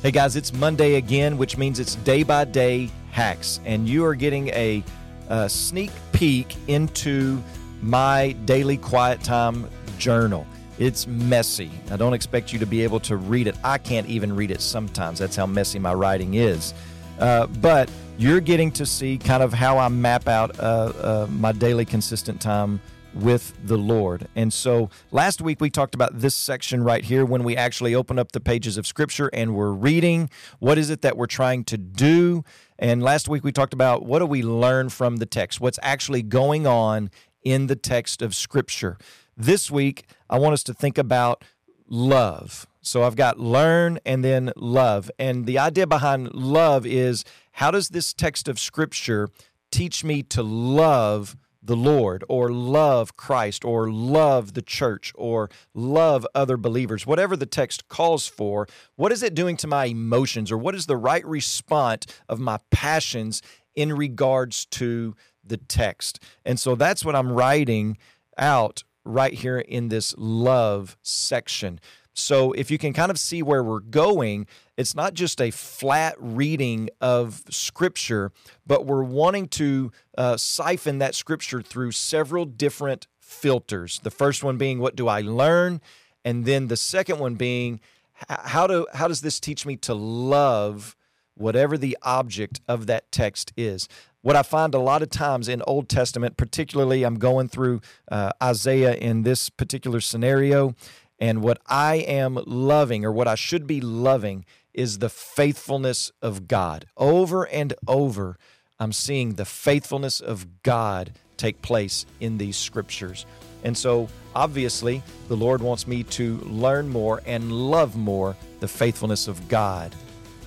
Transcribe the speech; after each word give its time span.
Hey 0.00 0.12
guys, 0.12 0.36
it's 0.36 0.52
Monday 0.52 0.94
again, 0.94 1.36
which 1.38 1.56
means 1.56 1.80
it's 1.80 1.96
day 1.96 2.22
by 2.22 2.44
day 2.44 2.88
hacks, 3.10 3.58
and 3.64 3.88
you 3.88 4.04
are 4.04 4.14
getting 4.14 4.46
a, 4.50 4.84
a, 5.28 5.48
sneak 5.48 5.90
peek 6.12 6.54
into 6.68 7.42
my 7.82 8.30
daily 8.44 8.76
quiet 8.76 9.24
time 9.24 9.68
journal. 9.98 10.46
It's 10.78 11.08
messy. 11.08 11.72
I 11.90 11.96
don't 11.96 12.12
expect 12.12 12.52
you 12.52 12.60
to 12.60 12.64
be 12.64 12.84
able 12.84 13.00
to 13.00 13.16
read 13.16 13.48
it. 13.48 13.56
I 13.64 13.76
can't 13.76 14.06
even 14.06 14.36
read 14.36 14.52
it 14.52 14.60
sometimes. 14.60 15.18
That's 15.18 15.34
how 15.34 15.46
messy 15.46 15.80
my 15.80 15.94
writing 15.94 16.34
is. 16.34 16.74
Uh, 17.18 17.48
but 17.48 17.90
you're 18.18 18.40
getting 18.40 18.70
to 18.72 18.86
see 18.86 19.18
kind 19.18 19.42
of 19.42 19.52
how 19.52 19.78
I 19.78 19.88
map 19.88 20.28
out 20.28 20.60
uh, 20.60 20.62
uh, 20.62 21.26
my 21.28 21.50
daily 21.50 21.84
consistent 21.84 22.40
time 22.40 22.80
with 23.14 23.54
the 23.64 23.76
Lord. 23.76 24.28
And 24.36 24.52
so 24.52 24.90
last 25.10 25.40
week 25.40 25.60
we 25.60 25.70
talked 25.70 25.94
about 25.94 26.20
this 26.20 26.34
section 26.34 26.82
right 26.82 27.04
here 27.04 27.24
when 27.24 27.44
we 27.44 27.56
actually 27.56 27.94
open 27.94 28.18
up 28.18 28.32
the 28.32 28.40
pages 28.40 28.76
of 28.76 28.86
Scripture 28.86 29.30
and 29.32 29.54
we're 29.54 29.72
reading. 29.72 30.30
What 30.58 30.78
is 30.78 30.90
it 30.90 31.02
that 31.02 31.16
we're 31.16 31.26
trying 31.26 31.64
to 31.64 31.78
do? 31.78 32.44
And 32.78 33.02
last 33.02 33.28
week 33.28 33.44
we 33.44 33.52
talked 33.52 33.74
about 33.74 34.04
what 34.04 34.20
do 34.20 34.26
we 34.26 34.42
learn 34.42 34.88
from 34.88 35.16
the 35.16 35.26
text? 35.26 35.60
What's 35.60 35.78
actually 35.82 36.22
going 36.22 36.66
on 36.66 37.10
in 37.42 37.66
the 37.66 37.76
text 37.76 38.22
of 38.22 38.34
Scripture? 38.34 38.98
This 39.36 39.70
week 39.70 40.06
I 40.28 40.38
want 40.38 40.54
us 40.54 40.62
to 40.64 40.74
think 40.74 40.98
about 40.98 41.44
love. 41.88 42.66
So 42.80 43.02
I've 43.02 43.16
got 43.16 43.38
learn 43.38 43.98
and 44.06 44.24
then 44.24 44.52
love. 44.56 45.10
And 45.18 45.46
the 45.46 45.58
idea 45.58 45.86
behind 45.86 46.34
love 46.34 46.86
is 46.86 47.24
how 47.52 47.70
does 47.70 47.88
this 47.88 48.12
text 48.12 48.48
of 48.48 48.58
Scripture 48.58 49.28
teach 49.70 50.04
me 50.04 50.22
to 50.24 50.42
love? 50.42 51.36
The 51.68 51.76
Lord 51.76 52.24
or 52.30 52.50
love 52.50 53.14
Christ 53.16 53.62
or 53.62 53.90
love 53.90 54.54
the 54.54 54.62
church 54.62 55.12
or 55.14 55.50
love 55.74 56.26
other 56.34 56.56
believers, 56.56 57.06
whatever 57.06 57.36
the 57.36 57.44
text 57.44 57.88
calls 57.88 58.26
for, 58.26 58.66
what 58.96 59.12
is 59.12 59.22
it 59.22 59.34
doing 59.34 59.56
to 59.58 59.66
my 59.66 59.84
emotions 59.84 60.50
or 60.50 60.56
what 60.56 60.74
is 60.74 60.86
the 60.86 60.96
right 60.96 61.24
response 61.26 62.06
of 62.26 62.40
my 62.40 62.58
passions 62.70 63.42
in 63.76 63.92
regards 63.92 64.64
to 64.64 65.14
the 65.44 65.58
text? 65.58 66.20
And 66.42 66.58
so 66.58 66.74
that's 66.74 67.04
what 67.04 67.14
I'm 67.14 67.30
writing 67.30 67.98
out 68.38 68.82
right 69.04 69.34
here 69.34 69.58
in 69.58 69.88
this 69.88 70.14
love 70.16 70.96
section. 71.02 71.80
So 72.18 72.52
if 72.52 72.70
you 72.70 72.78
can 72.78 72.92
kind 72.92 73.10
of 73.10 73.18
see 73.18 73.42
where 73.42 73.62
we're 73.62 73.78
going, 73.78 74.46
it's 74.76 74.94
not 74.94 75.14
just 75.14 75.40
a 75.40 75.50
flat 75.50 76.16
reading 76.18 76.90
of 77.00 77.42
scripture, 77.48 78.32
but 78.66 78.86
we're 78.86 79.04
wanting 79.04 79.46
to 79.48 79.92
uh, 80.16 80.36
siphon 80.36 80.98
that 80.98 81.14
scripture 81.14 81.62
through 81.62 81.92
several 81.92 82.44
different 82.44 83.06
filters. 83.20 84.00
The 84.02 84.10
first 84.10 84.42
one 84.42 84.56
being, 84.56 84.80
what 84.80 84.96
do 84.96 85.06
I 85.06 85.20
learn? 85.20 85.80
And 86.24 86.44
then 86.44 86.66
the 86.66 86.76
second 86.76 87.20
one 87.20 87.36
being, 87.36 87.80
how 88.28 88.66
do 88.66 88.86
how 88.92 89.06
does 89.06 89.20
this 89.20 89.38
teach 89.38 89.64
me 89.64 89.76
to 89.76 89.94
love 89.94 90.96
whatever 91.34 91.78
the 91.78 91.96
object 92.02 92.60
of 92.66 92.86
that 92.86 93.12
text 93.12 93.52
is? 93.56 93.88
What 94.22 94.34
I 94.34 94.42
find 94.42 94.74
a 94.74 94.80
lot 94.80 95.02
of 95.02 95.10
times 95.10 95.48
in 95.48 95.62
Old 95.62 95.88
Testament, 95.88 96.36
particularly, 96.36 97.04
I'm 97.04 97.20
going 97.20 97.48
through 97.48 97.80
uh, 98.10 98.30
Isaiah 98.42 98.94
in 98.94 99.22
this 99.22 99.48
particular 99.48 100.00
scenario, 100.00 100.74
and 101.18 101.42
what 101.42 101.60
I 101.66 101.96
am 101.96 102.38
loving, 102.46 103.04
or 103.04 103.12
what 103.12 103.28
I 103.28 103.34
should 103.34 103.66
be 103.66 103.80
loving, 103.80 104.44
is 104.72 104.98
the 104.98 105.08
faithfulness 105.08 106.12
of 106.22 106.46
God. 106.46 106.86
Over 106.96 107.46
and 107.48 107.74
over, 107.86 108.38
I'm 108.78 108.92
seeing 108.92 109.34
the 109.34 109.44
faithfulness 109.44 110.20
of 110.20 110.62
God 110.62 111.12
take 111.36 111.62
place 111.62 112.06
in 112.20 112.38
these 112.38 112.56
scriptures. 112.56 113.26
And 113.64 113.76
so, 113.76 114.08
obviously, 114.36 115.02
the 115.26 115.36
Lord 115.36 115.60
wants 115.62 115.86
me 115.86 116.04
to 116.04 116.36
learn 116.38 116.88
more 116.88 117.22
and 117.26 117.50
love 117.50 117.96
more 117.96 118.36
the 118.60 118.68
faithfulness 118.68 119.26
of 119.26 119.48
God 119.48 119.94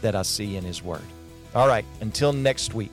that 0.01 0.15
I 0.15 0.21
see 0.21 0.55
in 0.55 0.63
His 0.63 0.81
Word. 0.81 1.01
All 1.53 1.67
right, 1.67 1.85
until 1.99 2.31
next 2.31 2.73
week. 2.73 2.91